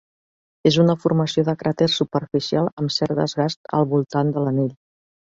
[0.67, 4.73] És una formació de cràter superficial amb cert desgast al voltant de l'anell.